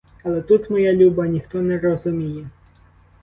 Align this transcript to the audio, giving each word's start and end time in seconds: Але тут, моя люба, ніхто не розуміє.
Але 0.27 0.39
тут, 0.51 0.69
моя 0.75 0.93
люба, 0.93 1.27
ніхто 1.27 1.61
не 1.61 1.79
розуміє. 1.79 2.45